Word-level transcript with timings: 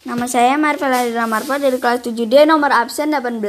Nama 0.00 0.24
saya 0.24 0.56
Marvela 0.56 1.04
Dina 1.04 1.28
Marfa 1.28 1.60
dari 1.60 1.76
kelas 1.76 2.00
7D 2.00 2.48
nomor 2.48 2.72
absen 2.72 3.12
18. 3.12 3.44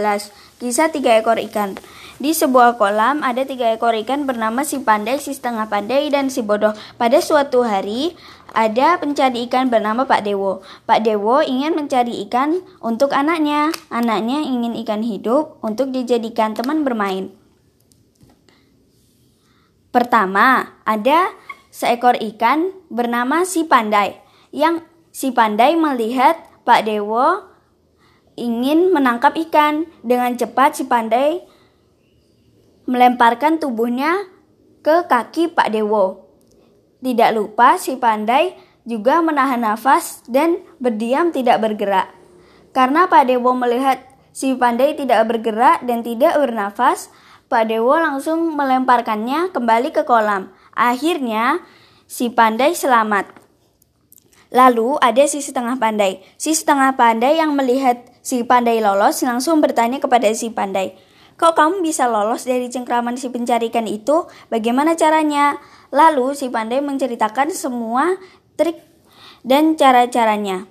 Kisah 0.59 0.91
tiga 0.91 1.15
ekor 1.15 1.39
ikan. 1.47 1.79
Di 2.19 2.35
sebuah 2.35 2.75
kolam 2.75 3.23
ada 3.23 3.47
tiga 3.47 3.71
ekor 3.71 3.95
ikan 4.03 4.27
bernama 4.27 4.67
si 4.67 4.83
pandai, 4.83 5.15
si 5.23 5.31
setengah 5.31 5.71
pandai, 5.71 6.11
dan 6.11 6.27
si 6.27 6.43
bodoh. 6.43 6.75
Pada 6.99 7.23
suatu 7.23 7.63
hari 7.63 8.19
ada 8.51 8.99
pencari 8.99 9.47
ikan 9.47 9.71
bernama 9.71 10.03
Pak 10.03 10.27
Dewo. 10.27 10.59
Pak 10.83 11.07
Dewo 11.07 11.39
ingin 11.39 11.71
mencari 11.71 12.19
ikan 12.27 12.59
untuk 12.83 13.15
anaknya. 13.15 13.71
Anaknya 13.87 14.43
ingin 14.43 14.75
ikan 14.83 15.07
hidup 15.07 15.55
untuk 15.63 15.95
dijadikan 15.95 16.51
teman 16.51 16.83
bermain. 16.83 17.31
Pertama, 19.95 20.75
ada 20.83 21.31
seekor 21.71 22.19
ikan 22.19 22.75
bernama 22.91 23.47
si 23.47 23.63
pandai 23.63 24.19
yang 24.51 24.83
Si 25.11 25.35
pandai 25.35 25.75
melihat 25.75 26.39
Pak 26.63 26.87
Dewo 26.87 27.51
ingin 28.39 28.95
menangkap 28.95 29.35
ikan. 29.47 29.87
Dengan 30.01 30.33
cepat 30.39 30.79
si 30.79 30.87
pandai 30.87 31.43
melemparkan 32.87 33.59
tubuhnya 33.59 34.27
ke 34.81 35.05
kaki 35.05 35.51
Pak 35.53 35.69
Dewo. 35.71 36.31
Tidak 37.03 37.31
lupa 37.35 37.77
si 37.77 37.99
pandai 37.99 38.55
juga 38.87 39.21
menahan 39.21 39.61
nafas 39.61 40.25
dan 40.25 40.57
berdiam 40.81 41.29
tidak 41.29 41.61
bergerak. 41.61 42.09
Karena 42.71 43.05
Pak 43.05 43.27
Dewo 43.29 43.53
melihat 43.53 44.01
si 44.31 44.55
pandai 44.55 44.95
tidak 44.95 45.27
bergerak 45.27 45.83
dan 45.85 46.01
tidak 46.01 46.39
bernafas, 46.39 47.11
Pak 47.51 47.67
Dewo 47.67 47.93
langsung 47.99 48.55
melemparkannya 48.55 49.51
kembali 49.51 49.91
ke 49.91 50.07
kolam. 50.07 50.55
Akhirnya 50.71 51.59
si 52.07 52.31
pandai 52.31 52.73
selamat. 52.73 53.40
Lalu 54.51 54.99
ada 54.99 55.23
si 55.25 55.39
setengah 55.39 55.79
pandai. 55.79 56.19
Si 56.35 56.51
setengah 56.51 56.99
pandai 56.99 57.39
yang 57.39 57.55
melihat 57.55 58.03
si 58.19 58.43
pandai 58.43 58.83
lolos 58.83 59.23
langsung 59.23 59.63
bertanya 59.63 60.03
kepada 60.03 60.27
si 60.35 60.51
pandai, 60.51 60.99
Kok 61.41 61.57
kamu 61.57 61.75
bisa 61.81 62.05
lolos 62.05 62.45
dari 62.45 62.69
cengkraman 62.69 63.17
si 63.17 63.33
pencari 63.33 63.73
ikan 63.73 63.89
itu? 63.89 64.29
Bagaimana 64.53 64.93
caranya? 64.93 65.57
Lalu 65.89 66.37
si 66.37 66.53
pandai 66.53 66.85
menceritakan 66.85 67.49
semua 67.49 68.13
trik 68.53 68.77
dan 69.41 69.73
cara-caranya. 69.73 70.69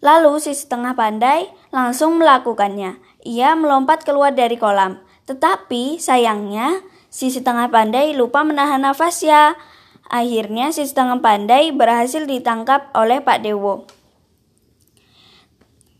Lalu 0.00 0.40
si 0.40 0.56
setengah 0.56 0.96
pandai 0.96 1.52
langsung 1.68 2.16
melakukannya. 2.16 2.96
Ia 3.28 3.52
melompat 3.60 4.08
keluar 4.08 4.32
dari 4.32 4.56
kolam. 4.56 5.04
Tetapi 5.28 6.00
sayangnya 6.00 6.80
si 7.12 7.28
setengah 7.28 7.68
pandai 7.68 8.16
lupa 8.16 8.40
menahan 8.40 8.88
nafasnya. 8.88 9.52
Akhirnya 10.12 10.68
si 10.76 10.84
setengah 10.84 11.24
pandai 11.24 11.72
berhasil 11.72 12.28
ditangkap 12.28 12.92
oleh 12.92 13.24
Pak 13.24 13.48
Dewo. 13.48 13.88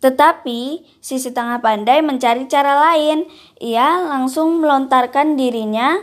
Tetapi 0.05 0.85
si 1.01 1.17
setengah 1.17 1.65
pandai 1.65 2.05
mencari 2.05 2.45
cara 2.45 2.77
lain. 2.93 3.25
Ia 3.57 4.05
langsung 4.05 4.61
melontarkan 4.61 5.41
dirinya 5.41 5.97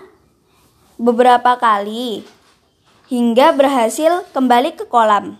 beberapa 0.98 1.62
kali 1.62 2.26
hingga 3.14 3.54
berhasil 3.54 4.26
kembali 4.34 4.74
ke 4.74 4.90
kolam. 4.90 5.38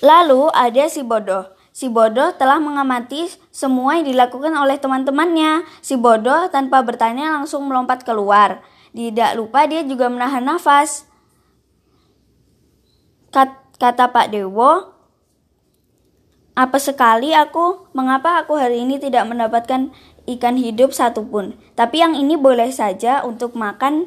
Lalu 0.00 0.48
ada 0.56 0.88
si 0.88 1.04
bodoh. 1.04 1.52
Si 1.74 1.90
bodoh 1.90 2.32
telah 2.38 2.62
mengamati 2.62 3.26
semua 3.52 3.98
yang 3.98 4.06
dilakukan 4.06 4.54
oleh 4.54 4.80
teman-temannya. 4.80 5.68
Si 5.82 6.00
bodoh 6.00 6.48
tanpa 6.48 6.80
bertanya 6.80 7.34
langsung 7.34 7.66
melompat 7.66 8.06
keluar. 8.06 8.62
Tidak 8.94 9.34
lupa 9.34 9.66
dia 9.66 9.82
juga 9.82 10.06
menahan 10.06 10.46
nafas. 10.46 11.10
Kata 13.74 14.06
Pak 14.14 14.30
Dewo, 14.30 14.94
apa 16.54 16.78
sekali 16.78 17.34
aku, 17.34 17.90
mengapa 17.90 18.38
aku 18.38 18.54
hari 18.54 18.86
ini 18.86 19.02
tidak 19.02 19.26
mendapatkan 19.26 19.90
ikan 20.30 20.54
hidup 20.54 20.94
satupun. 20.94 21.58
Tapi 21.74 21.98
yang 21.98 22.14
ini 22.14 22.38
boleh 22.38 22.70
saja 22.70 23.26
untuk 23.26 23.58
makan 23.58 24.06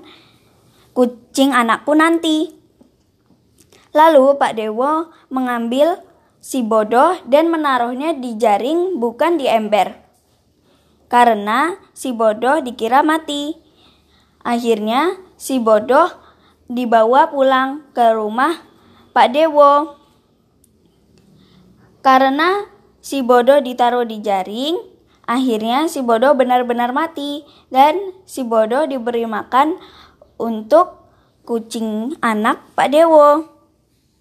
kucing 0.96 1.52
anakku 1.52 1.92
nanti. 1.92 2.56
Lalu 3.92 4.40
Pak 4.40 4.56
Dewo 4.56 5.12
mengambil 5.28 6.00
si 6.40 6.64
bodoh 6.64 7.20
dan 7.28 7.52
menaruhnya 7.52 8.16
di 8.16 8.40
jaring 8.40 8.96
bukan 8.96 9.36
di 9.36 9.52
ember. 9.52 10.00
Karena 11.12 11.76
si 11.92 12.16
bodoh 12.16 12.64
dikira 12.64 13.04
mati. 13.04 13.67
Akhirnya 14.48 15.20
si 15.36 15.60
bodoh 15.60 16.08
dibawa 16.72 17.28
pulang 17.28 17.84
ke 17.92 18.16
rumah 18.16 18.64
Pak 19.12 19.36
Dewo. 19.36 20.00
Karena 22.00 22.64
si 23.04 23.20
bodoh 23.20 23.60
ditaruh 23.60 24.08
di 24.08 24.24
jaring, 24.24 24.80
akhirnya 25.28 25.92
si 25.92 26.00
bodoh 26.00 26.32
benar-benar 26.32 26.96
mati 26.96 27.44
dan 27.68 28.00
si 28.24 28.48
bodoh 28.48 28.88
diberi 28.88 29.28
makan 29.28 29.76
untuk 30.40 31.12
kucing 31.44 32.16
anak 32.24 32.64
Pak 32.72 32.88
Dewo. 32.96 33.57